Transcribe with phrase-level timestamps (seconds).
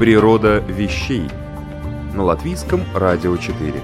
[0.00, 1.28] Природа вещей
[2.14, 3.74] на латвийском радио 4.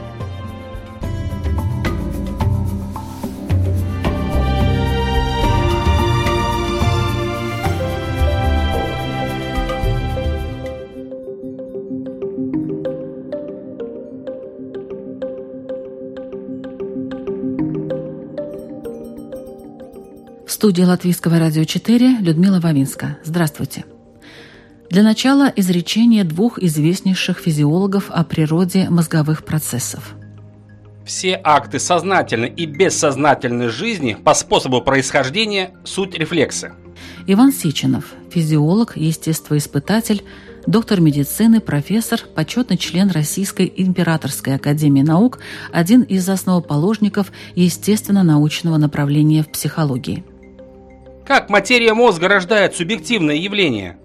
[20.47, 23.19] В студии Латвийского радио 4 Людмила Вавинска.
[23.23, 23.85] Здравствуйте.
[24.91, 30.15] Для начала изречение двух известнейших физиологов о природе мозговых процессов.
[31.05, 36.73] Все акты сознательной и бессознательной жизни по способу происхождения– суть рефлексы.
[37.27, 40.25] Иван Сичинов, физиолог, естествоиспытатель,
[40.67, 45.41] доктор медицины, профессор, почетный член Российской императорской академии наук,
[45.73, 50.25] один из основоположников естественно-научного направления в психологии.
[51.25, 53.97] Как материя мозга рождает субъективное явление?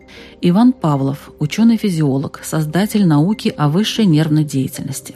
[0.43, 5.13] Иван Павлов, ученый-физиолог, создатель науки о высшей нервной деятельности.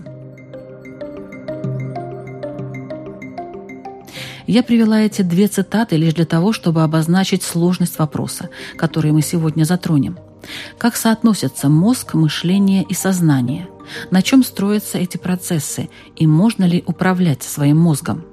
[4.45, 9.63] Я привела эти две цитаты лишь для того, чтобы обозначить сложность вопроса, который мы сегодня
[9.63, 10.19] затронем.
[10.77, 13.67] Как соотносятся мозг, мышление и сознание?
[14.11, 15.89] На чем строятся эти процессы?
[16.15, 18.25] И можно ли управлять своим мозгом?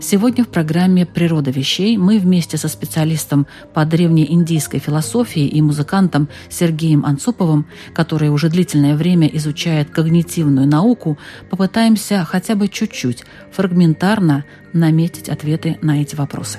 [0.00, 7.04] Сегодня в программе «Природа вещей» мы вместе со специалистом по древнеиндийской философии и музыкантом Сергеем
[7.04, 11.18] Анцуповым, который уже длительное время изучает когнитивную науку,
[11.50, 16.58] попытаемся хотя бы чуть-чуть фрагментарно наметить ответы на эти вопросы.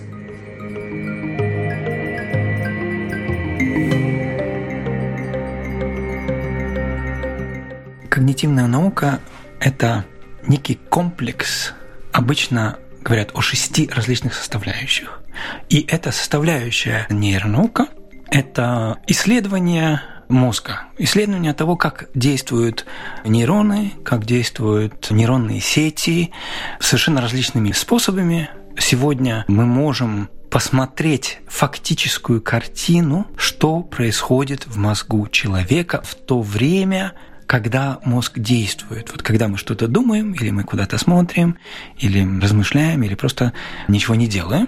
[8.09, 9.19] Когнитивная наука–
[9.59, 10.05] это
[10.47, 11.73] некий комплекс
[12.11, 15.21] обычно говорят о шести различных составляющих.
[15.69, 17.87] И эта составляющая нейронаука–
[18.31, 22.85] это исследование мозга, исследование того, как действуют
[23.25, 26.31] нейроны, как действуют нейронные сети
[26.79, 28.49] совершенно различными способами.
[28.77, 37.13] Сегодня мы можем посмотреть фактическую картину, что происходит в мозгу человека в то время,
[37.47, 39.11] когда мозг действует.
[39.11, 41.57] Вот когда мы что-то думаем, или мы куда-то смотрим,
[41.97, 43.53] или размышляем, или просто
[43.87, 44.67] ничего не делаем.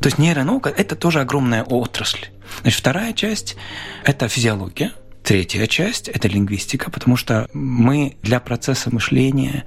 [0.00, 2.26] То есть нейронаука– это тоже огромная отрасль.
[2.62, 3.56] Значит, вторая часть–
[4.04, 4.92] это физиология,
[5.26, 9.64] Третья часть– это лингвистика, потому что мы для процесса мышления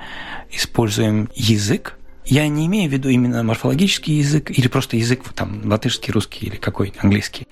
[0.49, 1.99] используем язык,
[2.29, 6.55] я не имею в виду именно морфологический язык или просто язык там латышский, русский или
[6.55, 7.47] какой английский,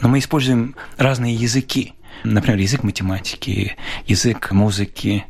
[0.00, 1.94] но мы используем разные языки.
[2.24, 5.24] Например, язык математики, язык музыки,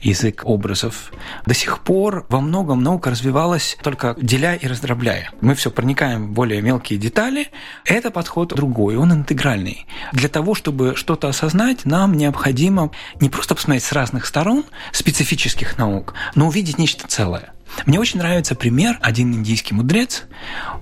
[0.00, 1.12] язык образов.
[1.46, 5.30] До сих пор во многом наука развивалась только деля и раздробляя.
[5.40, 7.48] Мы все проникаем в более мелкие детали.
[7.84, 9.86] Это подход другой, он интегральный.
[10.12, 16.14] Для того, чтобы что-то осознать, нам необходимо не просто посмотреть с разных сторон специфических наук,
[16.34, 17.52] но увидеть нечто целое.
[17.86, 20.24] Мне очень нравится пример, один индийский мудрец,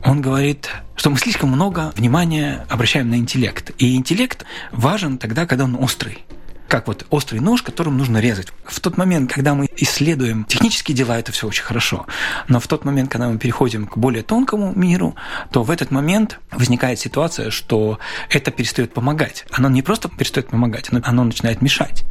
[0.04, 3.72] он говорит, что мы слишком много внимания обращаем на интеллект.
[3.78, 6.24] И интеллект важен тогда, когда он острый
[6.68, 8.48] как вот острый нож, которым нужно резать.
[8.64, 12.06] В тот момент, когда мы исследуем технические дела, это все очень хорошо.
[12.48, 15.14] Но в тот момент, когда мы переходим к более тонкому миру,
[15.50, 17.98] то в этот момент возникает ситуация, что
[18.30, 19.44] это перестает помогать.
[19.50, 22.04] Оно не просто перестает помогать, оно, оно начинает мешать.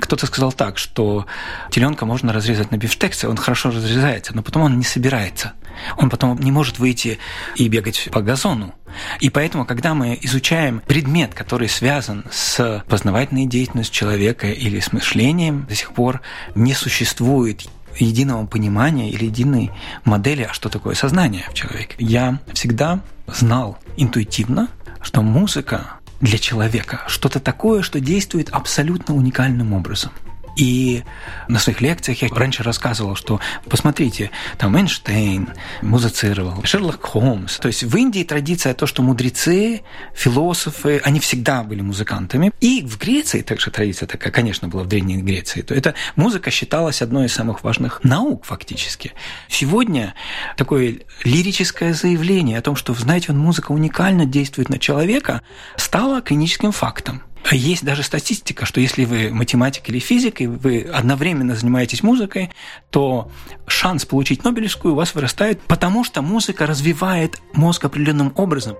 [0.00, 1.26] Кто-то сказал так, что
[1.70, 5.52] теленка можно разрезать на бифштексе, он хорошо разрезается, но потом он не собирается.
[5.96, 7.18] Он потом не может выйти
[7.56, 8.74] и бегать по газону.
[9.20, 15.66] И поэтому, когда мы изучаем предмет, который связан с познавательной деятельностью человека или с мышлением,
[15.68, 16.20] до сих пор
[16.54, 17.68] не существует
[17.98, 19.70] единого понимания или единой
[20.04, 21.94] модели, а что такое сознание в человеке.
[21.98, 24.68] Я всегда знал интуитивно,
[25.00, 30.12] что музыка для человека что-то такое, что действует абсолютно уникальным образом.
[30.56, 31.02] И
[31.48, 35.50] на своих лекциях я раньше рассказывал, что посмотрите, там Эйнштейн
[35.80, 37.58] музицировал, Шерлок Холмс.
[37.58, 39.82] То есть в Индии традиция то, что мудрецы,
[40.14, 42.52] философы, они всегда были музыкантами.
[42.60, 45.62] И в Греции также традиция такая, конечно, была в Древней Греции.
[45.62, 49.12] То эта музыка считалась одной из самых важных наук фактически.
[49.48, 50.14] Сегодня
[50.56, 55.42] такое лирическое заявление о том, что, знаете, музыка уникально действует на человека,
[55.76, 57.22] стало клиническим фактом.
[57.50, 62.50] Есть даже статистика, что если вы математик или физик, и вы одновременно занимаетесь музыкой,
[62.90, 63.30] то
[63.66, 68.76] шанс получить Нобелевскую у вас вырастает, потому что музыка развивает мозг определенным образом.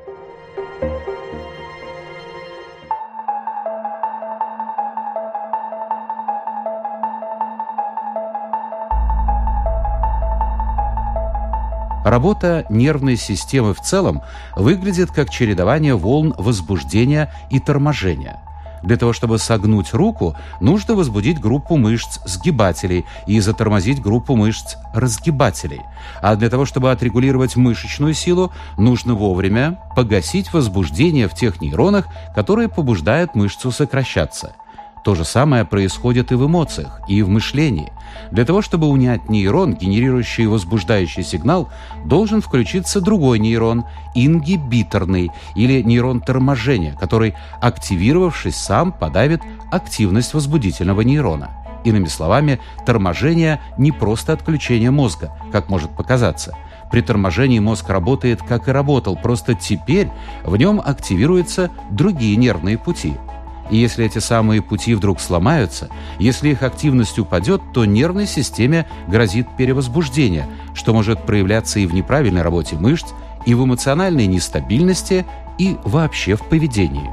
[12.04, 14.22] Работа нервной системы в целом
[14.56, 18.40] выглядит как чередование волн возбуждения и торможения–
[18.82, 25.80] для того, чтобы согнуть руку, нужно возбудить группу мышц сгибателей и затормозить группу мышц разгибателей.
[26.20, 32.68] А для того, чтобы отрегулировать мышечную силу, нужно вовремя погасить возбуждение в тех нейронах, которые
[32.68, 34.54] побуждают мышцу сокращаться.
[35.02, 37.92] То же самое происходит и в эмоциях, и в мышлении.
[38.30, 41.70] Для того, чтобы унять нейрон, генерирующий возбуждающий сигнал,
[42.04, 43.84] должен включиться другой нейрон,
[44.14, 51.50] ингибиторный, или нейрон торможения, который, активировавшись сам, подавит активность возбудительного нейрона.
[51.84, 56.54] Иными словами, торможение не просто отключение мозга, как может показаться.
[56.92, 60.10] При торможении мозг работает, как и работал, просто теперь
[60.44, 63.14] в нем активируются другие нервные пути–
[63.70, 65.88] и если эти самые пути вдруг сломаются,
[66.18, 72.42] если их активность упадет, то нервной системе грозит перевозбуждение, что может проявляться и в неправильной
[72.42, 73.06] работе мышц,
[73.46, 75.24] и в эмоциональной нестабильности,
[75.58, 77.10] и вообще в поведении.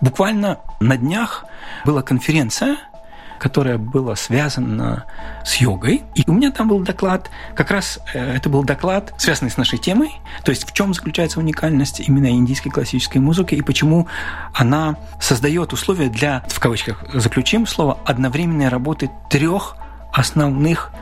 [0.00, 1.44] Буквально на днях
[1.84, 2.76] была конференция
[3.40, 5.06] которое было связано
[5.44, 6.02] с йогой.
[6.14, 9.78] И у меня там был доклад, как раз э, это был доклад, связанный с нашей
[9.78, 10.12] темой,
[10.44, 14.06] то есть в чем заключается уникальность именно индийской классической музыки и почему
[14.54, 19.76] она создает условия для, в кавычках заключим слово, одновременной работы трех
[20.12, 20.92] основных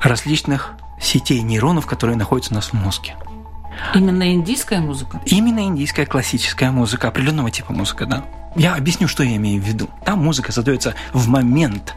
[0.00, 3.16] различных сетей нейронов, которые находятся у нас в мозге.
[3.94, 5.20] Именно индийская музыка?
[5.24, 8.24] Именно индийская классическая музыка, определенного типа музыка, да.
[8.56, 9.88] Я объясню, что я имею в виду.
[10.04, 11.94] Там музыка создается в момент,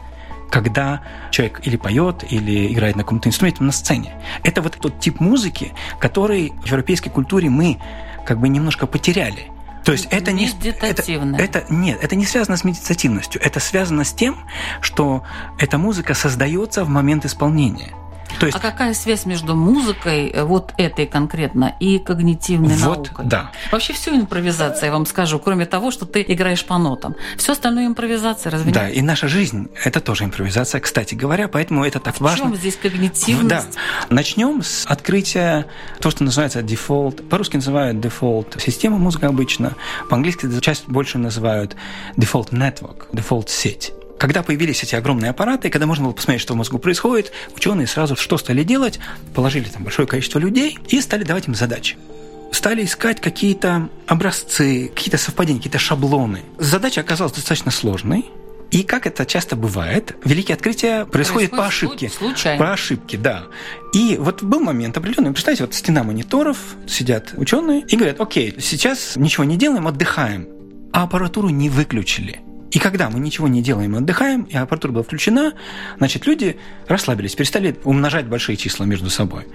[0.50, 4.14] когда человек или поет, или играет на каком-то инструменте на сцене.
[4.44, 7.78] Это вот тот тип музыки, который в европейской культуре мы
[8.26, 9.50] как бы немножко потеряли.
[9.84, 14.12] То есть это не это, это нет, это не связано с медитативностью, это связано с
[14.12, 14.36] тем,
[14.80, 15.24] что
[15.58, 17.92] эта музыка создается в момент исполнения.
[18.38, 18.58] То есть...
[18.58, 23.26] А какая связь между музыкой, э, вот этой конкретно, и когнитивной вот, наукой?
[23.26, 23.50] Да.
[23.70, 27.14] Вообще все импровизация, я вам скажу, кроме того, что ты играешь по нотам.
[27.36, 32.00] Все остальное импровизация, разве Да, и наша жизнь– это тоже импровизация, кстати говоря, поэтому это
[32.00, 32.44] так а важно.
[32.44, 33.48] В чем здесь когнитивность?
[33.48, 33.64] Да.
[34.08, 35.66] Начнем с открытия
[36.00, 37.28] то, что называется default.
[37.28, 39.74] По-русски называют default система музыка обычно,
[40.08, 41.76] по-английски часть больше называют
[42.16, 43.92] default network, default сеть.
[44.22, 48.14] Когда появились эти огромные аппараты, когда можно было посмотреть, что в мозгу происходит, ученые сразу
[48.14, 49.00] что стали делать?
[49.34, 51.96] Положили там большое количество людей и стали давать им задачи
[52.52, 56.42] стали искать какие-то образцы, какие-то совпадения, какие-то шаблоны.
[56.58, 58.26] Задача оказалась достаточно сложной.
[58.70, 62.08] И как это часто бывает, великие открытия происходят Происходит по ошибке.
[62.10, 62.64] Случайно.
[62.64, 63.46] По ошибке, да.
[63.94, 65.32] И вот был момент определенный.
[65.32, 70.46] Представьте, вот стена мониторов, сидят ученые и говорят, окей, сейчас ничего не делаем, отдыхаем.
[70.92, 72.40] А аппаратуру не выключили.
[72.72, 75.52] И когда мы ничего не делаем, отдыхаем, и аппаратура была включена,
[75.98, 76.58] значит, люди
[76.88, 79.46] расслабились, перестали умножать большие числа между собой.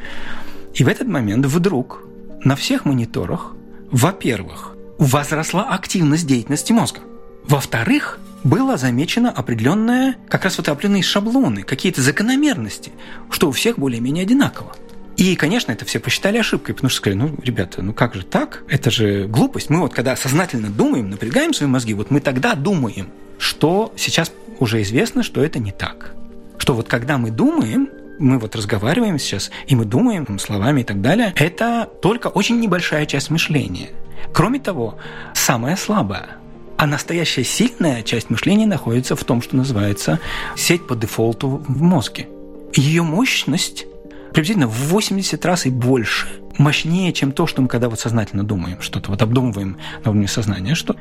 [0.76, 2.04] И в этот момент вдруг
[2.44, 3.54] на всех мониторах,
[3.90, 7.00] во-первых, возросла активность деятельности мозга.
[7.48, 12.92] Во-вторых, было замечено определенное, как раз вот определенные шаблоны, какие-то закономерности,
[13.32, 14.76] что у всех более-менее одинаково.
[15.18, 18.64] И, конечно, это все посчитали ошибкой, потому что сказали, ну, ребята, ну как же так?
[18.70, 19.72] Это же глупость.
[19.72, 23.10] Мы вот когда сознательно думаем, напрягаем свои мозги, вот мы тогда думаем,
[23.40, 26.14] что сейчас уже известно, что это не так.
[26.60, 30.84] Что вот когда мы думаем, мы вот разговариваем сейчас, и мы думаем там, словами и
[30.84, 33.90] так далее, это только очень небольшая часть мышления.
[34.34, 35.00] Кроме того,
[35.34, 36.38] самая слабая.
[36.78, 40.20] А настоящая сильная часть мышления находится в том, что называется
[40.56, 42.28] сеть по дефолту в мозге.
[42.76, 43.88] Ее мощность
[44.38, 46.28] приблизительно в 80 раз и больше
[46.60, 50.76] мощнее, чем то, что мы когда вот сознательно думаем, что-то вот обдумываем на уровне сознания.
[50.76, 50.96] Что...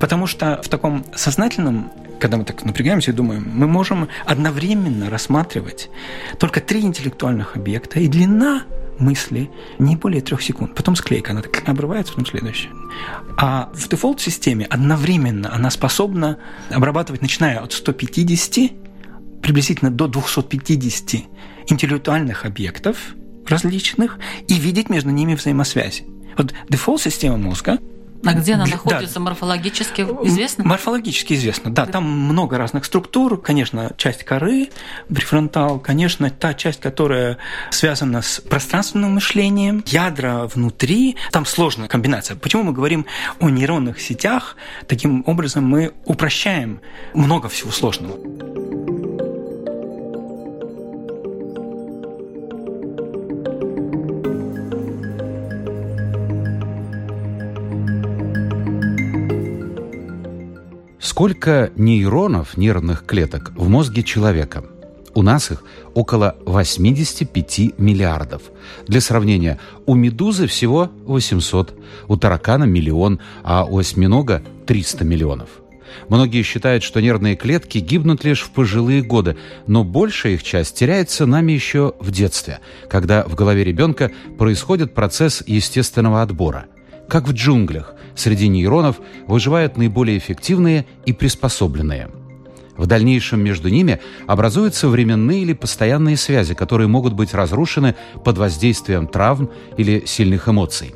[0.00, 5.88] Потому что в таком сознательном, когда мы так напрягаемся и думаем, мы можем одновременно рассматривать
[6.40, 8.64] только три интеллектуальных объекта, и длина
[8.98, 10.74] мысли не более трех секунд.
[10.74, 12.70] Потом склейка, она так обрывается, потом следующая.
[13.36, 16.38] А в дефолт-системе одновременно она способна
[16.70, 18.89] обрабатывать, начиная от 150
[19.42, 21.22] приблизительно до 250
[21.68, 23.14] интеллектуальных объектов
[23.46, 24.18] различных
[24.48, 26.04] и видеть между ними взаимосвязи.
[26.36, 27.78] Вот дефолт-система мозга
[28.24, 29.20] а где она находится да.
[29.20, 30.64] морфологически известно?
[30.64, 31.86] Морфологически известно, да.
[31.86, 33.40] Там много разных структур.
[33.40, 34.68] Конечно, часть коры,
[35.08, 37.38] префронтал, конечно, та часть, которая
[37.70, 41.16] связана с пространственным мышлением, ядра внутри.
[41.30, 42.36] Там сложная комбинация.
[42.36, 43.06] Почему мы говорим
[43.38, 44.56] о нейронных сетях?
[44.86, 46.80] Таким образом мы упрощаем
[47.14, 48.59] много всего сложного.
[61.00, 64.64] Сколько нейронов, нервных клеток в мозге человека?
[65.14, 65.64] У нас их
[65.94, 68.42] около 85 миллиардов.
[68.86, 71.74] Для сравнения, у медузы всего 800,
[72.06, 75.48] у таракана миллион, а у осьминога 300 миллионов.
[76.08, 81.24] Многие считают, что нервные клетки гибнут лишь в пожилые годы, но большая их часть теряется
[81.24, 86.66] нами еще в детстве, когда в голове ребенка происходит процесс естественного отбора.
[87.10, 92.08] Как в джунглях, среди нейронов выживают наиболее эффективные и приспособленные.
[92.76, 93.98] В дальнейшем между ними
[94.28, 100.94] образуются временные или постоянные связи, которые могут быть разрушены под воздействием травм или сильных эмоций.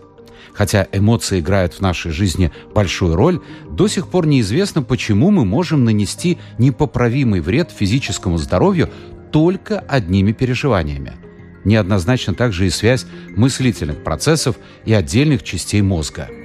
[0.53, 5.85] Хотя эмоции играют в нашей жизни большую роль, до сих пор неизвестно, почему мы можем
[5.85, 8.89] нанести непоправимый вред физическому здоровью
[9.33, 11.24] только одними переживаниями.
[11.65, 13.07] Неоднозначно также и связь
[13.37, 16.29] мыслительных процессов и отдельных частей мозга–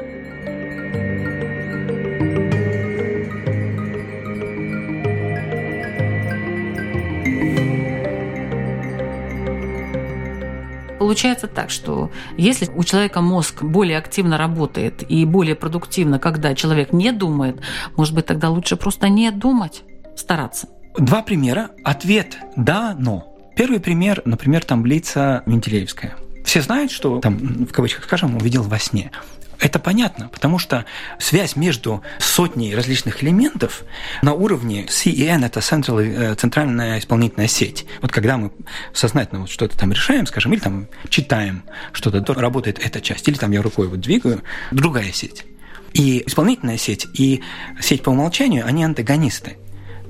[11.09, 16.93] Получается так, что если у человека мозг более активно работает и более продуктивно, когда человек
[16.93, 17.59] не думает,
[17.95, 19.81] может быть, тогда лучше просто не думать,
[20.15, 20.67] стараться.
[20.99, 21.71] Два примера.
[21.83, 23.28] Ответ «да, но».
[23.59, 26.15] Первый пример, например, таблица Менделеевская.
[26.45, 29.11] Все знают, что там, в кавычках скажем, увидел во сне.
[29.59, 30.85] Это понятно, потому что
[31.17, 33.83] связь между сотней различных элементов
[34.21, 37.85] на уровне CEN– это Central, э, центральная исполнительная сеть.
[38.01, 38.51] Вот когда мы
[38.93, 43.35] сознательно вот что-то там решаем, скажем, или там читаем что-то, то работает эта часть, или
[43.35, 45.43] там я рукой вот двигаю, другая сеть.
[45.91, 47.41] И исполнительная сеть, и
[47.81, 49.57] сеть по умолчанию, они антагонисты.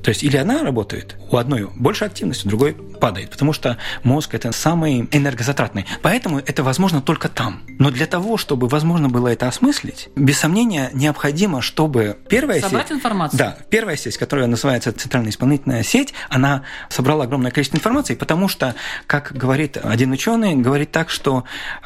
[0.03, 4.33] То есть или она работает, у одной больше активности, у другой падает, потому что мозг
[4.33, 5.85] это самый энергозатратный.
[6.01, 7.61] Поэтому это возможно только там.
[7.79, 12.97] Но для того, чтобы возможно было это осмыслить, без сомнения необходимо, чтобы первая Собрать сеть...
[12.97, 13.37] информацию.
[13.37, 18.75] Да, первая сеть, которая называется центральная исполнительная сеть, она собрала огромное количество информации, потому что,
[19.07, 21.43] как говорит один ученый, говорит так, что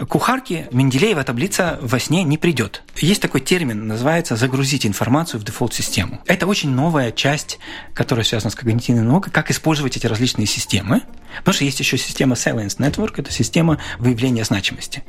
[0.07, 2.83] кухарке Менделеева таблица во сне не придет.
[2.97, 6.21] Есть такой термин, называется загрузить информацию в дефолт-систему.
[6.27, 7.59] Это очень новая часть,
[7.93, 11.01] которая связана с когнитивной наукой, как использовать эти различные системы.
[11.39, 15.03] Потому что есть еще система Salience Network, это система выявления значимости.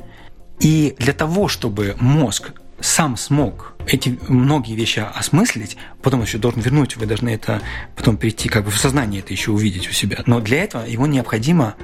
[0.59, 6.97] И для того, чтобы мозг сам смог эти многие вещи осмыслить, потом еще должен вернуть,
[6.97, 7.61] вы должны это
[7.95, 10.23] потом перейти как бы в сознание это еще увидеть у себя.
[10.25, 11.75] Но для этого его необходимо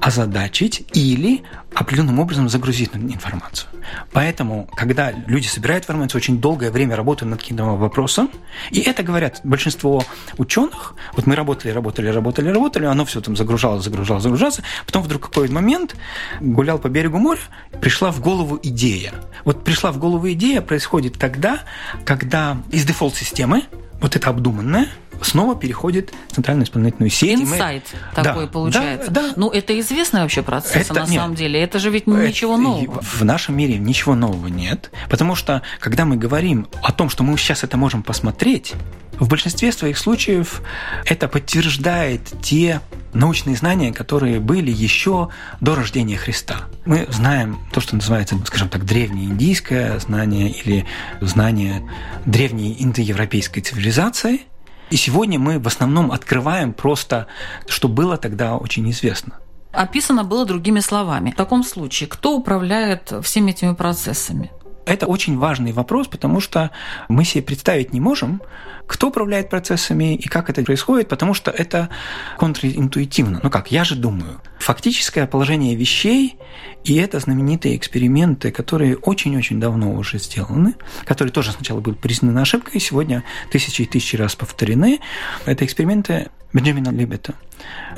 [0.00, 1.42] озадачить или
[1.74, 3.68] определенным образом загрузить информацию.
[4.12, 8.30] Поэтому, когда люди собирают информацию, очень долгое время работают над каким-то вопросом,
[8.70, 10.04] и это говорят большинство
[10.36, 15.28] ученых, вот мы работали, работали, работали, работали, оно все там загружалось, загружалось, загружалось, потом вдруг
[15.28, 15.96] какой-то момент
[16.40, 17.40] гулял по берегу моря,
[17.80, 19.12] пришла в голову идея.
[19.44, 21.60] Вот пришла в голову идея происходит тогда,
[22.04, 23.64] когда из дефолт-системы,
[24.00, 24.88] вот это обдуманное,
[25.22, 27.40] снова переходит в центральную исполнительную сеть.
[27.40, 28.22] Инсайт мы...
[28.22, 29.10] такой да, получается.
[29.10, 29.32] Да, да.
[29.36, 31.60] Ну, это известный вообще процесс это, на нет, самом деле.
[31.60, 33.00] Это же ведь ничего нового.
[33.02, 34.90] В нашем мире ничего нового нет.
[35.08, 38.74] Потому что, когда мы говорим о том, что мы сейчас это можем посмотреть,
[39.18, 40.62] в большинстве своих случаев
[41.04, 42.80] это подтверждает те
[43.12, 46.68] научные знания, которые были еще до рождения Христа.
[46.84, 50.86] Мы знаем то, что называется, скажем так, древнеиндийское знание или
[51.20, 51.82] знание
[52.26, 54.42] древней индоевропейской цивилизации–
[54.90, 57.26] и сегодня мы в основном открываем просто,
[57.66, 59.38] что было тогда очень известно.
[59.72, 61.30] Описано было другими словами.
[61.30, 64.50] В таком случае, кто управляет всеми этими процессами?
[64.88, 66.70] Это очень важный вопрос, потому что
[67.08, 68.40] мы себе представить не можем,
[68.86, 71.90] кто управляет процессами и как это происходит, потому что это
[72.38, 73.40] контринтуитивно.
[73.42, 74.40] Ну как, я же думаю.
[74.58, 76.38] Фактическое положение вещей
[76.84, 82.80] и это знаменитые эксперименты, которые очень-очень давно уже сделаны, которые тоже сначала были признаны ошибкой,
[82.80, 85.00] сегодня тысячи и тысячи раз повторены.
[85.44, 87.34] Это эксперименты Бенджамина Либета.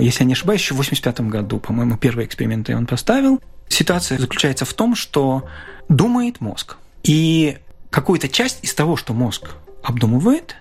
[0.01, 3.41] Если я не ошибаюсь, еще в 85 году, по-моему, первые эксперименты он поставил.
[3.71, 5.45] Ситуация заключается в том, что
[5.89, 6.77] думает мозг.
[7.03, 7.57] И
[7.89, 10.57] какую-то часть из того, что мозг обдумывает,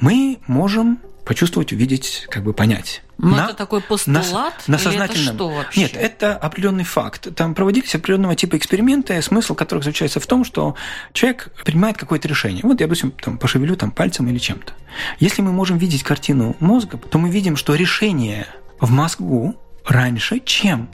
[0.00, 3.02] мы можем почувствовать, увидеть, как бы понять.
[3.18, 4.54] Но ну, на, это такой постулат?
[4.66, 5.28] На, на сознательном...
[5.28, 5.80] это что вообще?
[5.80, 7.34] Нет, это определенный факт.
[7.34, 10.76] Там проводились определенного типа эксперименты, смысл которых заключается в том, что
[11.12, 12.60] человек принимает какое-то решение.
[12.62, 14.72] Вот я, допустим, там, пошевелю там, пальцем или чем-то.
[15.18, 18.46] Если мы можем видеть картину мозга, то мы видим, что решение
[18.80, 20.88] в мозгу раньше, чем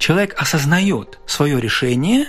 [0.00, 2.26] человек осознает свое решение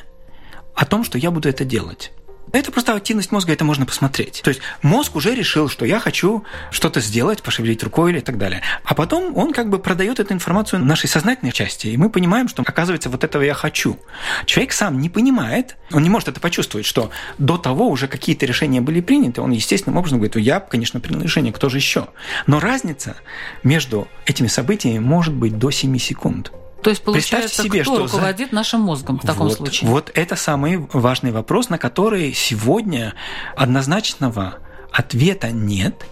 [0.75, 2.11] о том, что я буду это делать.
[2.51, 4.41] Это просто активность мозга, это можно посмотреть.
[4.43, 8.61] То есть мозг уже решил, что я хочу что-то сделать, пошевелить рукой или так далее.
[8.83, 12.61] А потом он как бы продает эту информацию нашей сознательной части, и мы понимаем, что
[12.61, 13.97] оказывается вот этого я хочу.
[14.45, 18.81] Человек сам не понимает, он не может это почувствовать, что до того уже какие-то решения
[18.81, 22.09] были приняты, он естественным образом говорит, я, конечно, принял решение, кто же еще?
[22.47, 23.15] Но разница
[23.63, 26.51] между этими событиями может быть до 7 секунд.
[26.83, 28.55] То есть получается, себе, кто что руководит за...
[28.55, 29.89] нашим мозгом в таком вот, случае?
[29.89, 33.13] Вот это самый важный вопрос, на который сегодня
[33.55, 34.55] однозначного
[34.91, 36.05] ответа нет.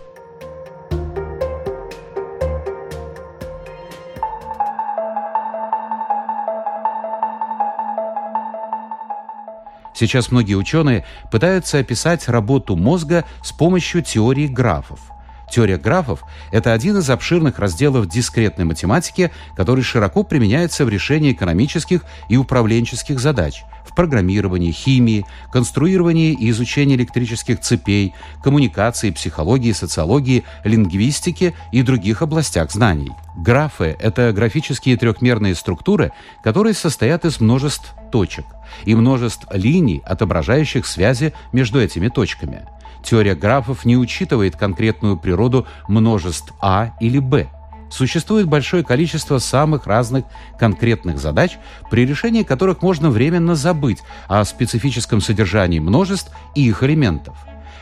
[9.96, 15.00] Сейчас многие ученые пытаются описать работу мозга с помощью теории графов–
[15.50, 22.04] Теория графов– это один из обширных разделов дискретной математики, который широко применяется в решении экономических
[22.30, 28.14] и управленческих задач, в программировании, химии, конструировании и изучении электрических цепей,
[28.44, 33.12] коммуникации, психологии, социологии, лингвистики и других областях знаний.
[33.36, 36.12] Графы– это графические трехмерные структуры,
[36.44, 38.46] которые состоят из множеств точек
[38.86, 42.68] и множеств линий, отображающих связи между этими точками–
[43.04, 47.48] Теория графов не учитывает конкретную природу множеств А или Б.
[47.90, 50.26] Существует большое количество самых разных
[50.60, 51.58] конкретных задач,
[51.90, 57.36] при решении которых можно временно забыть о специфическом содержании множеств и их элементов.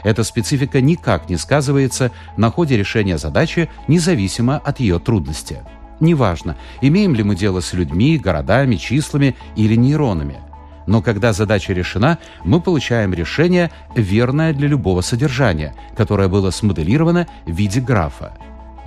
[0.03, 5.57] Эта специфика никак не сказывается на ходе решения задачи, независимо от ее трудности.
[5.99, 10.37] Неважно, имеем ли мы дело с людьми, городами, числами или нейронами–
[10.87, 17.51] но когда задача решена, мы получаем решение, верное для любого содержания, которое было смоделировано в
[17.51, 18.33] виде графа.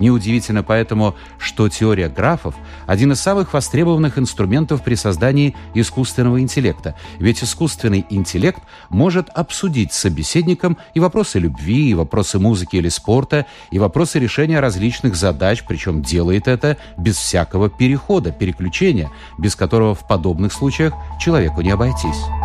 [0.01, 2.55] Неудивительно поэтому, что теория графов–
[2.87, 9.99] один из самых востребованных инструментов при создании искусственного интеллекта, ведь искусственный интеллект может обсудить с
[9.99, 16.01] собеседником и вопросы любви, и вопросы музыки или спорта, и вопросы решения различных задач, причем
[16.01, 22.40] делает это без всякого перехода, переключения, без которого в подобных случаях человеку не обойтись.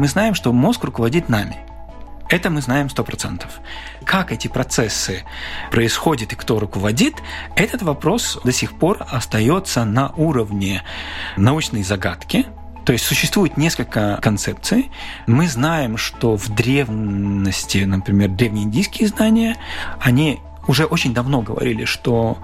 [0.00, 1.58] Мы знаем, что мозг руководит нами.
[2.30, 3.44] Это мы знаем 100%.
[4.04, 5.24] Как эти процессы
[5.70, 7.16] происходят и кто руководит,
[7.54, 10.82] этот вопрос до сих пор остается на уровне
[11.36, 12.46] научной загадки,
[12.86, 14.90] то есть существует несколько концепций.
[15.26, 19.56] Мы знаем, что в древности, например, древнеиндийские знания,
[20.00, 22.38] они уже очень давно говорили, что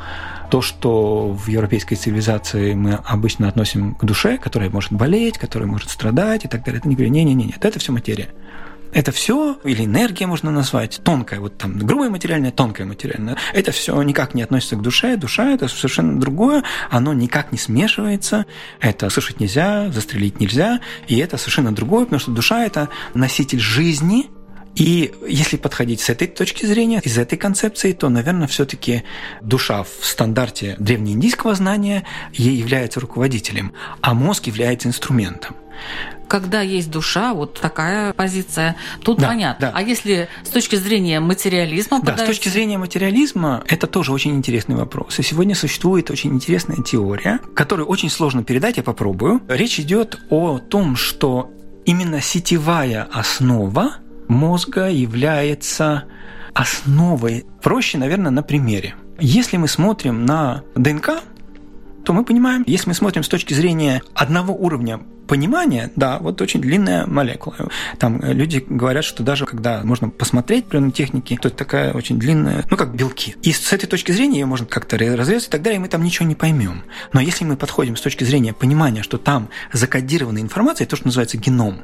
[0.50, 5.90] то, что в европейской цивилизации мы обычно относим к душе, которая может болеть, которая может
[5.90, 8.28] страдать и так далее, это не говорю, не-не-не, это все материя.
[8.92, 13.36] Это все, или энергия можно назвать, тонкая, вот там грубая материальная, тонкая материальная.
[13.52, 15.16] Это все никак не относится к душе.
[15.18, 18.46] Душа это совершенно другое, оно никак не смешивается.
[18.80, 20.80] Это слышать нельзя, застрелить нельзя.
[21.08, 24.30] И это совершенно другое, потому что душа это носитель жизни,
[24.76, 29.04] и если подходить с этой точки зрения, из этой концепции, то, наверное, все-таки
[29.40, 35.56] душа в стандарте древнеиндийского знания ей является руководителем, а мозг является инструментом
[36.28, 39.68] когда есть душа, вот такая позиция, тут да, понятно.
[39.68, 39.72] Да.
[39.76, 42.00] А если с точки зрения материализма?
[42.00, 42.24] Да, подается...
[42.24, 45.20] с точки зрения материализма это тоже очень интересный вопрос.
[45.20, 49.40] И сегодня существует очень интересная теория, которую очень сложно передать, я попробую.
[49.46, 51.50] Речь идет о том, что
[51.84, 56.04] именно сетевая основа мозга является
[56.54, 57.44] основой.
[57.62, 58.94] Проще, наверное, на примере.
[59.18, 61.22] Если мы смотрим на ДНК,
[62.04, 66.60] то мы понимаем, если мы смотрим с точки зрения одного уровня понимания, да, вот очень
[66.60, 67.56] длинная молекула.
[67.98, 72.64] Там люди говорят, что даже когда можно посмотреть при технике, то это такая очень длинная,
[72.70, 73.34] ну, как белки.
[73.42, 76.26] И с этой точки зрения ее можно как-то разрезать и далее, и мы там ничего
[76.26, 76.84] не поймем.
[77.12, 81.38] Но если мы подходим с точки зрения понимания, что там закодированная информация, то, что называется
[81.38, 81.80] геном,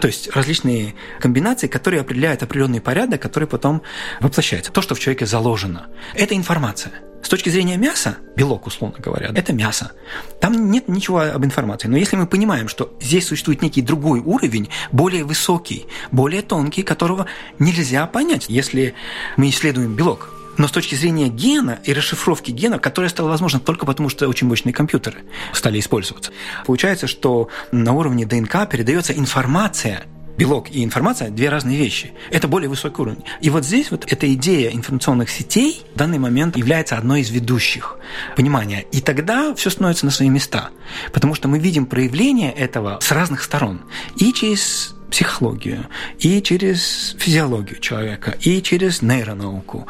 [0.00, 3.82] То есть различные комбинации, которые определяют определенный порядок, который потом
[4.20, 4.72] воплощается.
[4.72, 5.86] То, что в человеке заложено.
[6.14, 6.92] Это информация.
[7.22, 9.92] С точки зрения мяса, белок, условно говоря, это мясо.
[10.40, 11.86] Там нет ничего об информации.
[11.86, 17.26] Но если мы понимаем, что здесь существует некий другой уровень, более высокий, более тонкий, которого
[17.58, 18.94] нельзя понять, если
[19.36, 20.30] мы исследуем белок,
[20.60, 24.46] но с точки зрения гена и расшифровки гена, которая стала возможна только потому, что очень
[24.46, 25.20] мощные компьютеры
[25.54, 26.32] стали использоваться,
[26.66, 30.04] получается, что на уровне ДНК передается информация
[30.36, 32.12] белок и информация– две разные вещи.
[32.30, 33.24] Это более высокий уровень.
[33.40, 37.98] И вот здесь вот эта идея информационных сетей в данный момент является одной из ведущих
[38.36, 38.84] понимания.
[38.92, 40.70] И тогда все становится на свои места.
[41.12, 43.82] Потому что мы видим проявление этого с разных сторон.
[44.16, 45.86] И через психологию,
[46.18, 49.86] и через физиологию человека, и через нейронауку,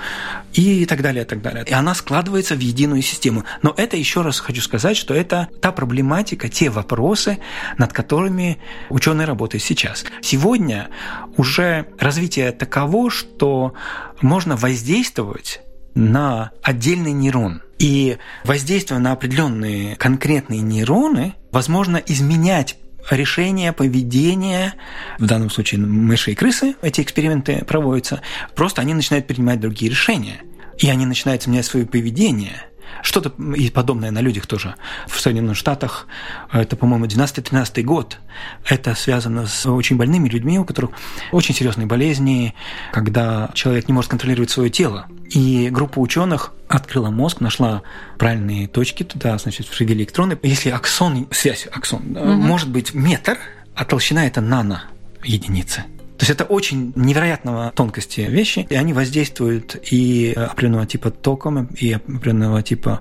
[0.53, 1.65] и так далее, и так далее.
[1.67, 3.45] И она складывается в единую систему.
[3.63, 7.39] Но это, еще раз хочу сказать, что это та проблематика, те вопросы,
[7.79, 10.05] над которыми ученые работают сейчас.
[10.23, 10.89] Сегодня
[11.37, 13.75] уже развитие таково, что
[14.21, 15.61] можно воздействовать
[15.95, 17.63] на отдельный нейрон.
[17.79, 22.77] И воздействуя на определенные конкретные нейроны, возможно изменять
[23.11, 24.75] решения, поведения,
[25.19, 28.23] в данном случае мыши и крысы, эти эксперименты проводятся,
[28.55, 30.43] просто они начинают принимать другие решения.
[30.79, 32.65] И они начинают менять свое поведение–
[33.03, 34.75] что-то и подобное на людях тоже.
[35.07, 36.07] В Соединенных Штатах
[36.53, 38.19] это, по-моему, 12-13 год.
[38.67, 40.91] Это связано с очень больными людьми, у которых
[41.33, 42.55] очень серьезные болезни,
[42.93, 45.07] когда человек не может контролировать свое тело.
[45.31, 47.83] И группа ученых открыла мозг, нашла
[48.19, 50.37] правильные точки туда, значит, вживили электроны.
[50.43, 52.33] Если аксон, связь аксон, угу.
[52.33, 53.39] может быть метр,
[53.75, 54.85] а толщина это нано
[55.23, 55.85] единицы.
[56.21, 61.93] То есть это очень невероятного тонкости вещи, и они воздействуют и определенного типа током, и
[61.93, 63.01] определенного типа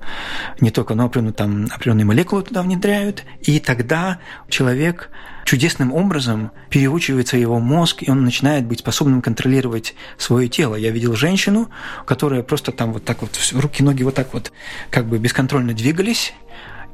[0.61, 5.09] не только, но определенную, там, определенные молекулы туда внедряют, и тогда человек
[5.43, 10.75] чудесным образом переучивается его мозг, и он начинает быть способным контролировать свое тело.
[10.75, 11.69] Я видел женщину,
[12.05, 14.53] которая просто там вот так вот, руки, ноги вот так вот
[14.89, 16.33] как бы бесконтрольно двигались,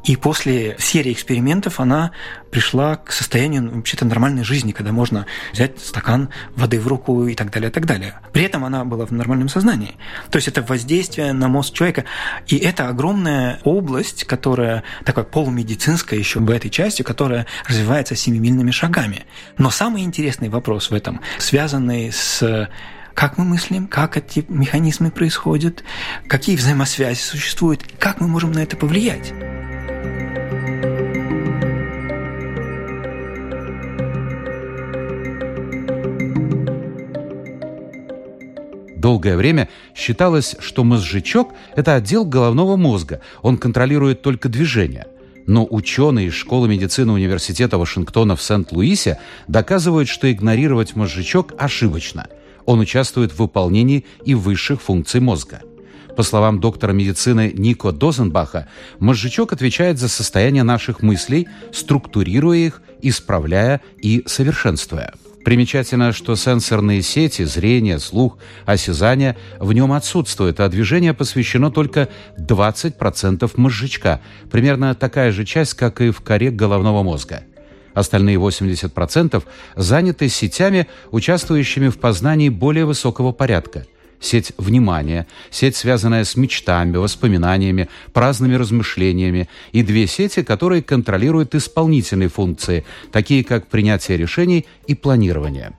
[0.06, 2.12] и после серии экспериментов она
[2.52, 7.34] пришла к состоянию ну, вообще-то нормальной жизни, когда можно взять стакан воды в руку и
[7.34, 8.20] так далее, и так далее.
[8.32, 9.96] При этом она была в нормальном сознании.
[10.30, 12.06] То есть это воздействие на мозг человека.
[12.46, 19.26] И это огромная область, которая такая полумедицинская еще в этой части, которая развивается семимильными шагами.
[19.58, 22.70] Но самый интересный вопрос в этом, связанный с
[23.16, 25.84] как мы мыслим, как эти механизмы происходят,
[26.28, 29.34] какие взаимосвязи существуют, как мы можем на это повлиять.
[39.06, 45.06] Долгое время считалось, что мозжечок– это отдел головного мозга, он контролирует только движение.
[45.46, 52.26] Но ученые из школы медицины Университета Вашингтона в Сент-Луисе доказывают, что игнорировать мозжечок ошибочно.
[52.66, 55.62] Он участвует в выполнении и высших функций мозга.
[56.18, 63.82] По словам доктора медицины Нико Дозенбаха, мозжечок отвечает за состояние наших мыслей, структурируя их, исправляя
[64.02, 65.14] и совершенствуя.
[65.46, 73.52] Примечательно, что сенсорные сети, зрение, слух, осязание в нем отсутствуют, а движение посвящено только 20%
[73.56, 77.44] мозжечка, примерно такая же часть, как и в коре головного мозга.
[77.94, 79.44] Остальные 80%
[79.76, 83.86] заняты сетями, участвующими в познании более высокого порядка–
[84.20, 92.30] сеть внимания, сеть, связанная с мечтами, воспоминаниями, праздными размышлениями, и две сети, которые контролируют исполнительные
[92.30, 95.74] функции, такие как принятие решений и планирование.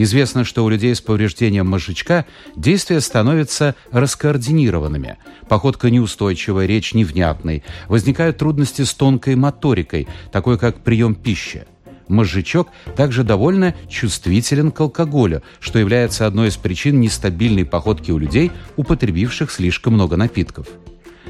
[0.00, 5.16] Известно, что у людей с повреждением мозжечка действия становятся раскоординированными.
[5.48, 7.64] Походка неустойчивая, речь невнятной.
[7.88, 11.66] Возникают трудности с тонкой моторикой, такой как прием пищи.
[12.08, 18.50] Мозжечок также довольно чувствителен к алкоголю, что является одной из причин нестабильной походки у людей,
[18.76, 20.66] употребивших слишком много напитков.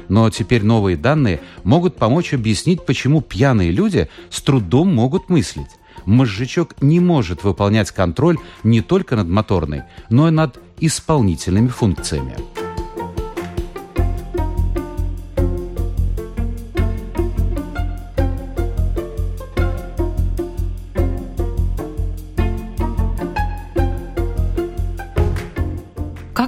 [0.07, 5.67] Но теперь новые данные могут помочь объяснить, почему пьяные люди с трудом могут мыслить.
[6.05, 12.35] Мозжечок не может выполнять контроль не только над моторной, но и над исполнительными функциями.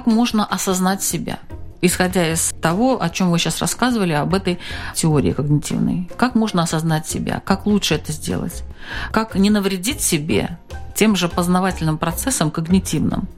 [0.06, 1.38] Можно осознать себя?
[1.82, 4.58] исходя из того, о чем вы сейчас рассказывали, об этой
[4.94, 6.08] теории когнитивной.
[6.16, 7.42] Как можно осознать себя?
[7.44, 8.62] Как лучше это сделать?
[9.10, 10.58] Как не навредить себе
[10.94, 13.28] тем же познавательным процессом когнитивным,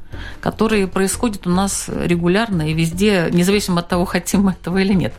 [0.40, 5.14] которые происходят у нас регулярно и везде, независимо от того, хотим мы этого или нет?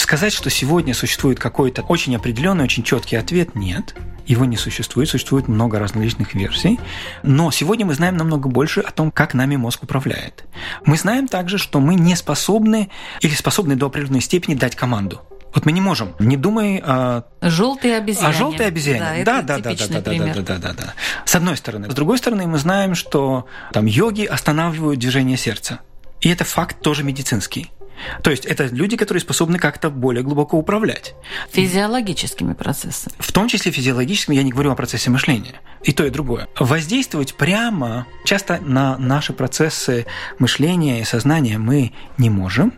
[0.00, 3.94] Сказать, что сегодня существует какой-то очень определенный, очень четкий ответ– нет.
[4.24, 6.80] его не существует, существует много различных версий.
[7.22, 10.46] Но сегодня мы знаем намного больше о том, как нами мозг управляет.
[10.86, 12.88] Мы знаем также, что мы не способны
[13.20, 15.20] или способны до определенной степени дать команду.
[15.54, 17.24] Вот мы не можем, не думай о...
[17.42, 18.28] Желтые обезьяне.
[18.28, 19.22] О желтой обезьяне.
[19.22, 20.94] Да, да, да, да, да, да, да, да, да, да, да.
[21.26, 21.90] С одной стороны.
[21.90, 25.80] С другой стороны, мы знаем, что там йоги останавливают движение сердца.
[26.22, 27.70] И это факт тоже медицинский.
[28.22, 31.14] То есть это люди, которые способны как-то более глубоко управлять.
[31.50, 33.14] Физиологическими процессами.
[33.18, 35.60] В том числе физиологическими, я не говорю о процессе мышления.
[35.82, 36.48] И то, и другое.
[36.58, 40.06] Воздействовать прямо часто на наши процессы
[40.38, 42.74] мышления и сознания мы не можем,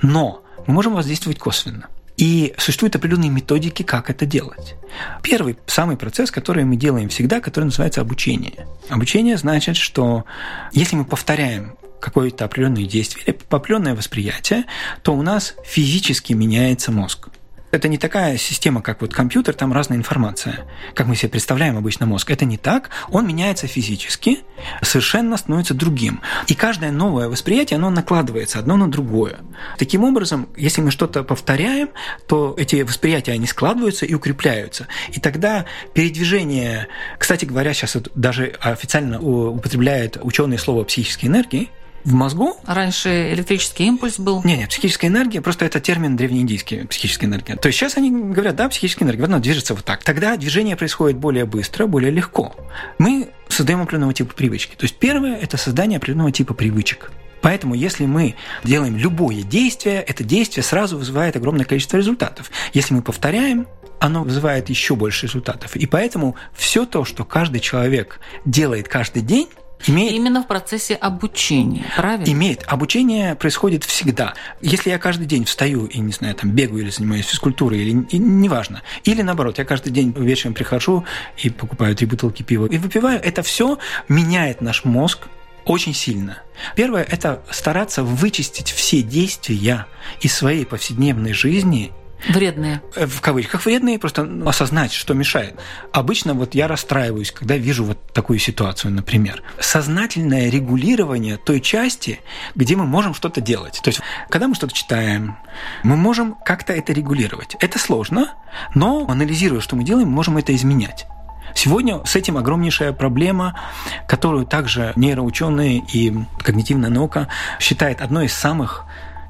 [0.00, 1.88] но мы можем воздействовать косвенно.
[2.16, 4.76] И существуют определенные методики, как это делать.
[5.22, 8.66] Первый, самый процесс, который мы делаем всегда, который называется обучение.
[8.90, 10.24] Обучение значит, что
[10.72, 14.64] если мы повторяем какое-то определенное действие или определенное восприятие,
[15.02, 17.28] то у нас физически меняется мозг.
[17.72, 22.04] Это не такая система, как вот компьютер, там разная информация, как мы себе представляем обычно
[22.04, 22.30] мозг.
[22.30, 24.40] Это не так, он меняется физически,
[24.82, 26.20] совершенно становится другим.
[26.48, 29.38] И каждое новое восприятие, оно накладывается одно на другое.
[29.78, 31.88] Таким образом, если мы что-то повторяем,
[32.28, 34.86] то эти восприятия, они складываются и укрепляются.
[35.10, 36.88] И тогда передвижение,
[37.18, 41.70] кстати говоря, сейчас даже официально употребляют ученые слово психической энергии,
[42.04, 42.56] в мозгу.
[42.66, 44.42] Раньше электрический импульс был.
[44.44, 47.56] Не, не, психическая энергия, просто это термин древнеиндийский, психическая энергия.
[47.56, 50.02] То есть сейчас они говорят, да, психическая энергия, она движется вот так.
[50.02, 52.54] Тогда движение происходит более быстро, более легко.
[52.98, 54.74] Мы создаем определенного типа привычки.
[54.76, 57.10] То есть первое– это создание определенного типа привычек.
[57.42, 62.50] Поэтому, если мы делаем любое действие, это действие сразу вызывает огромное количество результатов.
[62.72, 63.66] Если мы повторяем,
[63.98, 65.76] оно вызывает еще больше результатов.
[65.76, 69.48] И поэтому все то, что каждый человек делает каждый день,
[69.86, 72.30] Имеет, Именно в процессе обучения, правильно?
[72.30, 72.64] Имеет.
[72.66, 74.34] Обучение происходит всегда.
[74.60, 78.18] Если я каждый день встаю и, не знаю, там бегаю или занимаюсь физкультурой, или и,
[78.18, 78.82] неважно.
[79.04, 81.04] Или наоборот, я каждый день вечером прихожу
[81.42, 85.28] и покупаю три бутылки пива и выпиваю, это все меняет наш мозг,
[85.64, 86.42] очень сильно.
[86.74, 89.86] Первое– это стараться вычистить все действия
[90.20, 91.92] из своей повседневной жизни
[92.28, 92.82] Вредные.
[92.94, 95.58] Э, в кавычках вредные, просто осознать, что мешает.
[95.92, 99.42] Обычно вот я расстраиваюсь, когда вижу вот такую ситуацию, например.
[99.58, 102.20] Сознательное регулирование той части,
[102.54, 103.80] где мы можем что-то делать.
[103.82, 105.36] То есть, когда мы что-то читаем,
[105.82, 107.56] мы можем как-то это регулировать.
[107.60, 108.34] Это сложно,
[108.74, 111.06] но анализируя, что мы делаем, мы можем это изменять.
[111.54, 113.60] Сегодня с этим огромнейшая проблема,
[114.08, 117.28] которую также нейроученые и когнитивная наука
[117.60, 118.84] считает одной из самых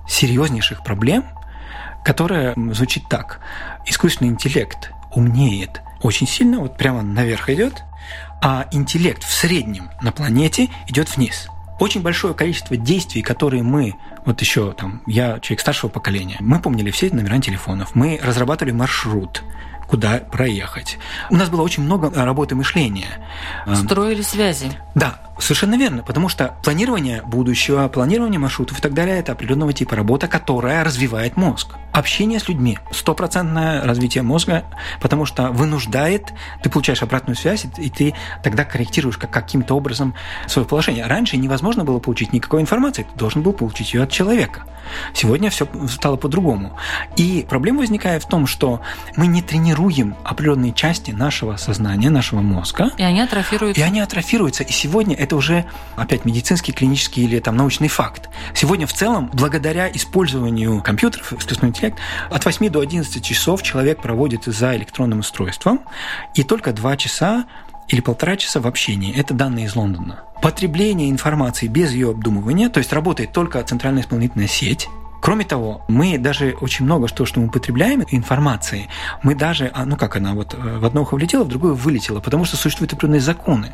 [0.07, 1.25] серьезнейших проблем–
[2.05, 3.41] которая звучит так.
[3.87, 7.85] Искусственный интеллект умнеет очень сильно, вот прямо наверх идет,
[8.41, 11.49] а интеллект в среднем на планете идет вниз.
[11.79, 16.91] Очень большое количество действий, которые мы, вот еще там, я человек старшего поколения, мы помнили
[16.91, 19.43] все номера телефонов, мы разрабатывали маршрут,
[19.89, 20.99] куда проехать.
[21.31, 23.19] У нас было очень много работы мышления.
[23.75, 24.73] Строили связи.
[24.95, 29.97] Да, Совершенно верно, потому что планирование будущего, планирование маршрутов и так далее– это определенного типа
[29.97, 31.75] работа, которая развивает мозг.
[31.93, 34.65] Общение с людьми– стопроцентное развитие мозга,
[35.01, 40.15] потому что вынуждает, ты получаешь обратную связь, и ты тогда корректируешь как, каким-то образом
[40.47, 41.07] свое положение.
[41.07, 44.65] Раньше невозможно было получить никакой информации, ты должен был получить ее от человека.
[45.15, 46.77] Сегодня все стало по-другому.
[47.17, 48.81] И проблема возникает в том, что
[49.17, 52.91] мы не тренируем определенные части нашего сознания, нашего мозга.
[52.97, 53.81] И они атрофируются.
[53.81, 54.63] И они атрофируются.
[54.65, 55.65] И сегодня это уже
[55.97, 58.29] опять медицинский, клинический или там научный факт.
[58.55, 64.45] Сегодня в целом, благодаря использованию компьютеров, искусственного интеллекта, от 8 до 11 часов человек проводит
[64.45, 65.81] за электронным устройством,
[66.35, 67.45] и только 2 часа
[67.89, 69.15] или полтора часа в общении.
[69.15, 70.23] Это данные из Лондона.
[70.41, 74.89] Потребление информации без ее обдумывания, то есть работает только центральная исполнительная сеть,
[75.23, 78.89] Кроме того, мы даже очень много что, что мы потребляем информации,
[79.23, 82.19] мы даже, а, ну как она, вот э, в одно ухо влетела, в другое вылетела,
[82.19, 83.71] потому что существуют определенные законы.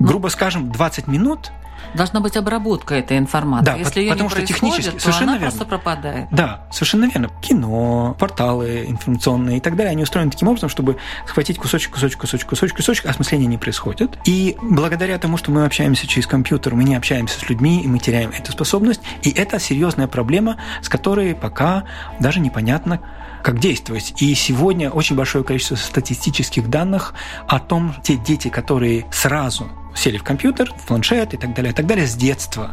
[0.00, 1.52] Грубо скажем, 20 минут
[1.94, 3.64] Должна быть обработка этой информации.
[3.64, 5.50] Да, Если потому ее не что технически совершенно она верно.
[5.50, 6.28] просто пропадает.
[6.30, 7.30] Да, совершенно верно.
[7.42, 12.48] Кино, порталы информационные и так далее, они устроены таким образом, чтобы схватить кусочек, кусочек, кусочек,
[12.48, 14.18] кусочек, кусочек, осмысления не происходит.
[14.24, 17.98] И благодаря тому, что мы общаемся через компьютер, мы не общаемся с людьми, и мы
[17.98, 19.02] теряем эту способность.
[19.22, 21.84] И это серьезная проблема, с которой пока
[22.18, 23.00] даже непонятно,
[23.42, 24.14] как действовать.
[24.22, 27.12] И сегодня очень большое количество статистических данных
[27.46, 31.86] о том, те дети, которые сразу сели в компьютер, в планшет и так далее, так
[31.86, 32.72] далее с детства.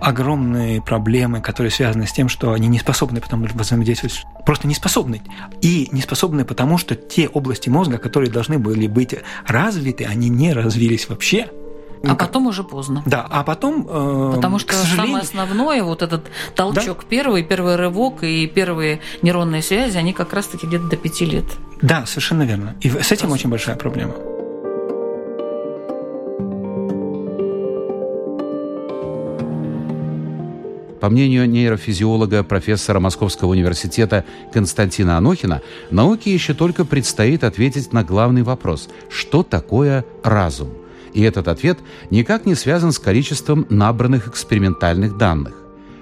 [0.00, 5.22] Огромные проблемы, которые связаны с тем, что они не способны потом взаимодействовать, просто не способны.
[5.60, 9.14] И не способны потому, что те области мозга, которые должны были быть
[9.46, 11.48] развиты, они не развились вообще.
[12.04, 13.02] А потом уже поздно.
[13.06, 13.86] Да, а потом...
[13.88, 17.06] Э, Потому что самое основное, вот этот толчок да?
[17.08, 21.46] первый, первый рывок и первые нейронные связи, они как раз-таки где-то до пяти лет.
[21.82, 22.76] Да, совершенно верно.
[22.80, 24.14] И с этим очень большая проблема.
[31.06, 38.42] По мнению нейрофизиолога, профессора Московского университета Константина Анохина, науке еще только предстоит ответить на главный
[38.42, 40.70] вопрос– что такое разум?
[41.14, 41.78] И этот ответ
[42.10, 45.54] никак не связан с количеством набранных экспериментальных данных.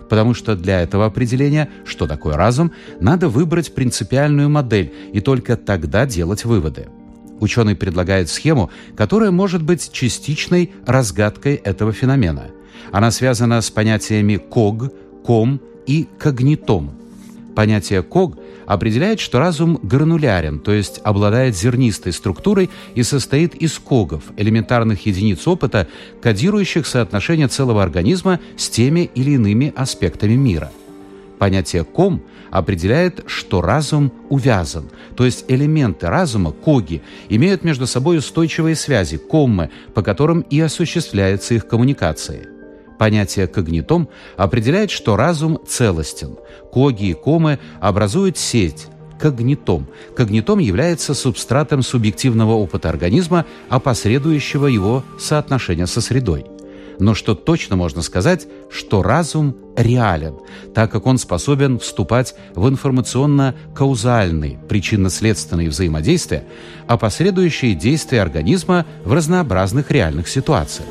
[0.09, 6.07] Потому что для этого определения, что такое разум, надо выбрать принципиальную модель и только тогда
[6.07, 6.89] делать выводы.
[7.41, 12.47] Ученый предлагает схему, которая может быть частичной разгадкой этого феномена–
[12.93, 14.91] она связана с понятиями «ког»,
[15.25, 16.93] «ком» и «когнитом».
[17.55, 24.25] Понятие «ког» определяет, что разум гранулярен, то есть обладает зернистой структурой и состоит из когов,
[24.37, 25.87] элементарных единиц опыта,
[26.23, 30.73] кодирующих соотношение целого организма с теми или иными аспектами мира.
[31.39, 38.77] Понятие «ком» определяет, что разум увязан, то есть элементы разума, коги, имеют между собой устойчивые
[38.77, 42.54] связи, коммы, по которым и осуществляется их коммуникация.
[42.99, 46.37] Понятие «когнитом» определяет, что разум целостен.
[46.73, 48.87] Коги и комы образуют сеть,
[49.19, 49.87] когнитом.
[50.17, 56.47] Когнитом является субстратом субъективного опыта организма, опосредующего его соотношение со средой.
[57.01, 60.37] Но что точно можно сказать, что разум реален,
[60.75, 66.45] так как он способен вступать в информационно-каузальные причинно-следственные взаимодействия,
[66.87, 70.89] опосредующие действия организма в разнообразных реальных ситуациях.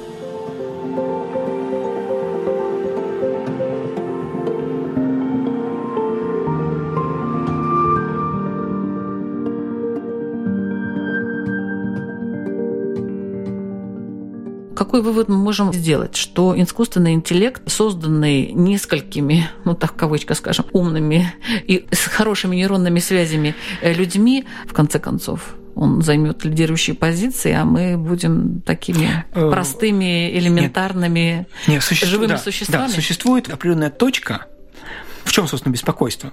[14.93, 16.15] Какой вывод мы можем сделать?
[16.15, 21.33] Что искусственный интеллект, созданный несколькими, ну так в кавычках скажем, умными
[21.65, 27.65] и с хорошими нейронными связями э, людьми, в конце концов, он займет лидирующие позиции, а
[27.65, 32.05] мы будем такими э, простыми, элементарными, нет, нет, суще...
[32.05, 32.87] живыми да, существами.
[32.87, 34.45] Да, существует определенная точка,
[35.33, 36.31] чем, собственно, беспокойство?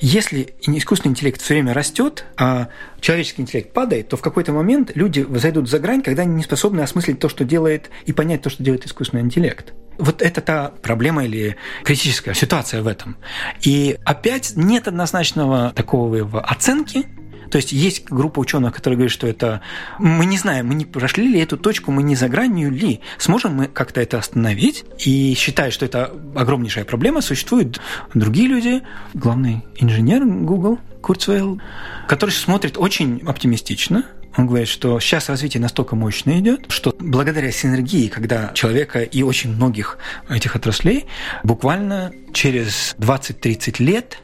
[0.00, 2.66] Если искусственный интеллект все время растет, а
[3.00, 6.80] человеческий интеллект падает, то в какой-то момент люди зайдут за грань, когда они не способны
[6.80, 9.72] осмыслить то, что делает, и понять то, что делает искусственный интеллект.
[9.98, 13.18] Вот это та проблема или критическая ситуация в этом.
[13.62, 17.06] И опять нет однозначного такого оценки,
[17.50, 19.60] то есть есть группа ученых, которые говорят, что это
[19.98, 23.54] мы не знаем, мы не прошли ли эту точку, мы не за гранью ли, сможем
[23.54, 27.20] мы как-то это остановить и считают, что это огромнейшая проблема.
[27.20, 27.80] Существуют
[28.14, 28.82] другие люди,
[29.14, 31.60] главный инженер Google Курцвейл,
[32.06, 34.04] который смотрит очень оптимистично,
[34.36, 39.50] он говорит, что сейчас развитие настолько мощно идет, что благодаря синергии, когда человека и очень
[39.54, 41.06] многих этих отраслей,
[41.42, 44.18] буквально через 20-30 лет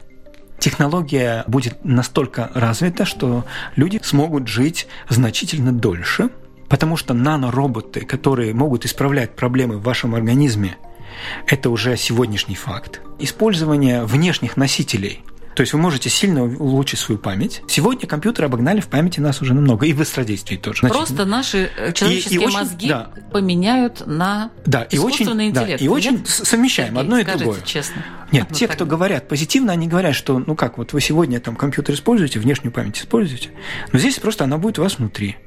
[0.59, 6.29] технология будет настолько развита, что люди смогут жить значительно дольше,
[6.67, 10.77] потому что нанороботы, которые могут исправлять проблемы в вашем организме,
[11.47, 13.01] это уже сегодняшний факт.
[13.19, 15.23] Использование внешних носителей–
[15.57, 17.63] то есть вы можете сильно улучшить свою память.
[17.67, 20.87] Сегодня компьютеры обогнали в памяти нас уже намного, и в быстродействии тоже.
[20.87, 23.09] Просто наши э, человеческие и, и очень, мозги да.
[23.31, 25.79] поменяют на да, и очень, интеллект.
[25.79, 26.27] Да, и очень Нет?
[26.27, 27.61] совмещаем Сергей, одно и другое.
[27.65, 28.05] честно.
[28.31, 31.95] Нет, те, кто говорят позитивно, они говорят, что, ну как, вот вы сегодня там компьютер
[31.95, 33.49] используете, внешнюю память используете,
[33.91, 35.37] но здесь просто она будет у вас внутри.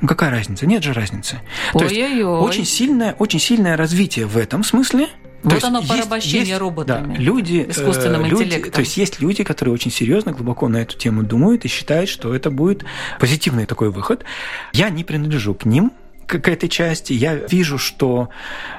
[0.00, 0.64] Ну какая разница?
[0.66, 1.40] Нет же разницы.
[1.72, 5.08] То есть очень сильное, очень сильное развитие в этом смысле–
[5.42, 8.72] вот то оно порабощение есть, роботами, да, люди, искусственным э, люди, интеллектом.
[8.72, 12.34] То есть есть люди, которые очень серьезно, глубоко на эту тему думают и считают, что
[12.34, 12.84] это будет
[13.20, 14.24] позитивный такой выход.
[14.72, 15.92] Я не принадлежу к ним,
[16.26, 17.12] к, к этой части.
[17.12, 18.30] Я вижу, что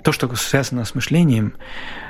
[0.04, 1.54] то, что связано с мышлением,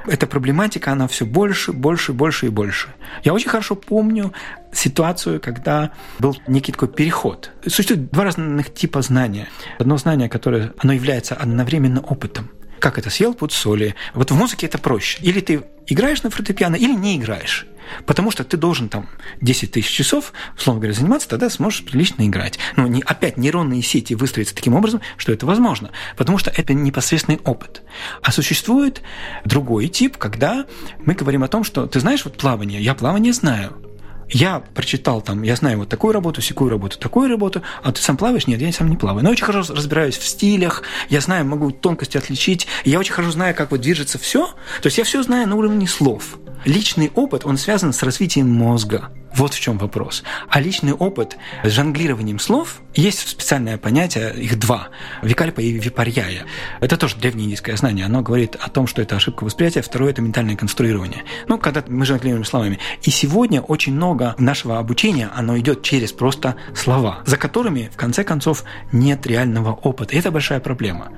[0.05, 2.89] эта проблематика, она все больше, больше, больше и больше.
[3.23, 4.33] Я очень хорошо помню
[4.71, 7.51] ситуацию, когда был некий такой переход.
[7.65, 9.47] Существует два разных типа знания.
[9.79, 12.49] Одно знание, которое оно является одновременно опытом.
[12.79, 13.09] Как это?
[13.09, 13.95] Съел пуд соли.
[14.13, 15.19] Вот в музыке это проще.
[15.21, 17.65] Или ты играешь на фортепиано, или не играешь.
[18.05, 19.09] Потому что ты должен там
[19.41, 22.59] 10 тысяч часов, условно говоря, заниматься, тогда сможешь прилично играть.
[22.75, 25.91] Но не, опять нейронные сети выстроятся таким образом, что это возможно.
[26.17, 27.83] Потому что это непосредственный опыт.
[28.21, 29.01] А существует
[29.45, 30.65] другой тип, когда
[30.99, 33.86] мы говорим о том, что ты знаешь вот плавание, я плавание знаю.
[34.29, 38.17] Я прочитал там, я знаю вот такую работу, секую работу, такую работу, а ты сам
[38.17, 38.47] плаваешь?
[38.47, 39.23] Нет, я сам не плаваю.
[39.23, 43.55] Но очень хорошо разбираюсь в стилях, я знаю, могу тонкости отличить, я очень хорошо знаю,
[43.55, 44.47] как вот движется все.
[44.81, 46.39] То есть я все знаю на уровне слов.
[46.65, 49.09] Личный опыт, он связан с развитием мозга.
[49.35, 50.23] Вот в чем вопрос.
[50.49, 54.87] А личный опыт с жонглированием слов есть специальное понятие, их два,
[55.21, 56.45] викальпа и випарьяя.
[56.79, 58.05] Это тоже древнеиндийское знание.
[58.05, 61.23] Оно говорит о том, что это ошибка восприятия, второе– это ментальное конструирование.
[61.47, 62.79] Ну, когда мы жонглируем словами.
[63.03, 68.23] И сегодня очень много нашего обучения, оно идет через просто слова, за которыми, в конце
[68.23, 70.15] концов, нет реального опыта.
[70.15, 71.09] И это большая проблема.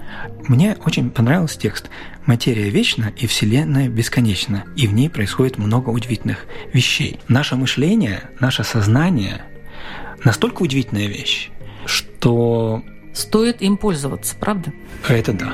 [0.47, 1.89] Мне очень понравился текст.
[2.29, 7.19] Материя вечна и Вселенная бесконечна, и в ней происходит много удивительных вещей.
[7.27, 9.41] Наше мышление, наше сознание–
[10.23, 11.49] настолько удивительная вещь,
[11.87, 12.83] что…
[13.15, 14.71] Стоит им пользоваться, правда?
[15.07, 15.51] Это да.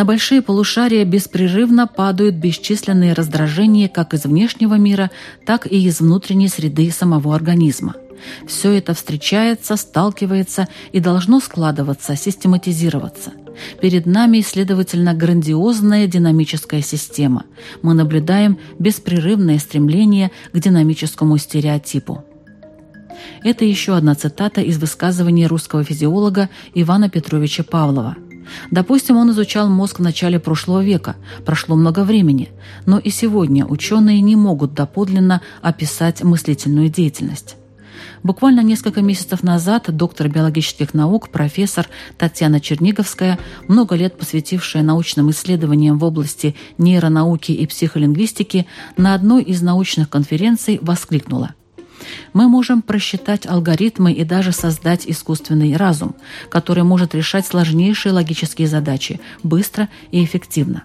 [0.00, 5.10] На большие полушария беспрерывно падают бесчисленные раздражения как из внешнего мира,
[5.44, 7.96] так и из внутренней среды самого организма.
[8.46, 13.32] Все это встречается, сталкивается и должно складываться, систематизироваться.
[13.82, 17.44] Перед нами, следовательно, грандиозная динамическая система.
[17.82, 22.24] Мы наблюдаем беспрерывное стремление к динамическому стереотипу.
[23.44, 28.16] Это еще одна цитата из высказывания русского физиолога Ивана Петровича Павлова–
[28.70, 32.50] Допустим, он изучал мозг в начале прошлого века, прошло много времени,
[32.86, 37.56] но и сегодня ученые не могут доподлинно описать мыслительную деятельность.
[38.22, 41.88] Буквально несколько месяцев назад доктор биологических наук, профессор
[42.18, 49.62] Татьяна Черниговская, много лет посвятившая научным исследованиям в области нейронауки и психолингвистики, на одной из
[49.62, 51.54] научных конференций воскликнула
[52.32, 56.14] мы можем просчитать алгоритмы и даже создать искусственный разум,
[56.48, 60.84] который может решать сложнейшие логические задачи быстро и эффективно.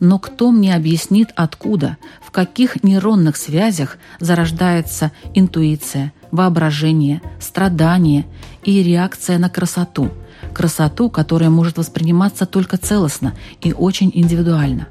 [0.00, 8.26] Но кто мне объяснит, откуда, в каких нейронных связях зарождается интуиция, воображение, страдание
[8.62, 10.10] и реакция на красоту?
[10.52, 14.88] Красоту, которая может восприниматься только целостно и очень индивидуально.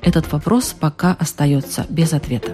[0.00, 2.52] Этот вопрос пока остается без ответа.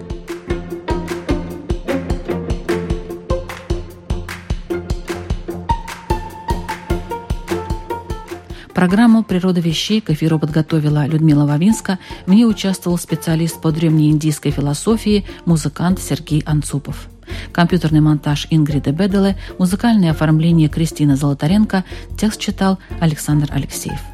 [8.81, 11.99] Программу «Природа вещей» к эфиру подготовила Людмила Вавинска.
[12.25, 17.07] В ней участвовал специалист по древнеиндийской философии, музыкант Сергей Анцупов.
[17.51, 21.83] Компьютерный монтаж Ингриды Беделе, музыкальное оформление Кристины Золотаренко,
[22.17, 24.10] текст читал Александр Алексеев.